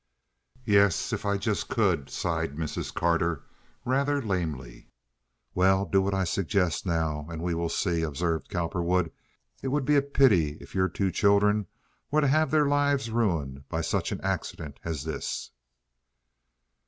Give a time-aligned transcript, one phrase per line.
[0.65, 2.91] "Yes, if I just could," sighed Mrs.
[2.91, 3.43] Carter,
[3.85, 4.87] rather lamely.
[5.53, 9.11] "Well, do what I suggest now, and we will see," observed Cowperwood.
[9.61, 11.67] "It would be a pity if your two children
[12.09, 15.51] were to have their lives ruined by such an accident as this."